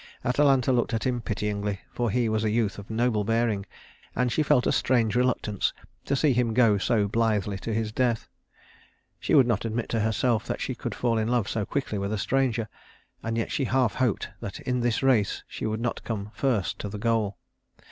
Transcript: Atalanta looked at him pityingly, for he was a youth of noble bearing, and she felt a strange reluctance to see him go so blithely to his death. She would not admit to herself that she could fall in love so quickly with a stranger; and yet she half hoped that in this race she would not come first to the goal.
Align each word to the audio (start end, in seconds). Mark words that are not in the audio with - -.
Atalanta 0.25 0.71
looked 0.71 0.95
at 0.95 1.05
him 1.05 1.21
pityingly, 1.21 1.81
for 1.91 2.09
he 2.09 2.27
was 2.27 2.43
a 2.43 2.49
youth 2.49 2.79
of 2.79 2.89
noble 2.89 3.23
bearing, 3.23 3.67
and 4.15 4.31
she 4.31 4.41
felt 4.41 4.65
a 4.65 4.71
strange 4.71 5.15
reluctance 5.15 5.73
to 6.05 6.15
see 6.15 6.33
him 6.33 6.55
go 6.55 6.79
so 6.79 7.07
blithely 7.07 7.59
to 7.59 7.71
his 7.71 7.91
death. 7.91 8.27
She 9.19 9.35
would 9.35 9.45
not 9.45 9.63
admit 9.63 9.89
to 9.89 9.99
herself 9.99 10.47
that 10.47 10.59
she 10.59 10.73
could 10.73 10.95
fall 10.95 11.19
in 11.19 11.27
love 11.27 11.47
so 11.47 11.67
quickly 11.67 11.99
with 11.99 12.11
a 12.11 12.17
stranger; 12.17 12.67
and 13.21 13.37
yet 13.37 13.51
she 13.51 13.65
half 13.65 13.93
hoped 13.93 14.29
that 14.39 14.59
in 14.61 14.79
this 14.79 15.03
race 15.03 15.43
she 15.47 15.67
would 15.67 15.79
not 15.79 16.03
come 16.03 16.31
first 16.33 16.79
to 16.79 16.89
the 16.89 16.97
goal. 16.97 17.37